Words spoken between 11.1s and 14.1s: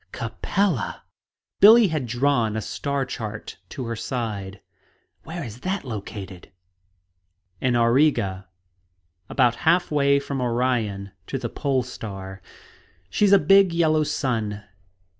to the Pole Star. She's a big yellow